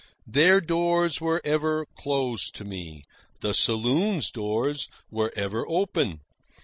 Their 0.25 0.61
doors 0.61 1.21
were 1.21 1.41
ever 1.45 1.85
closed 1.95 2.55
to 2.55 2.65
me; 2.65 3.03
the 3.41 3.53
saloon's 3.53 4.31
doors 4.31 4.87
were 5.11 5.31
ever 5.35 5.63
open. 5.69 6.21